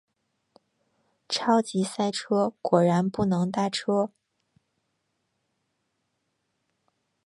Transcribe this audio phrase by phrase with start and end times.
[1.29, 4.09] 超级塞车，果然不能搭车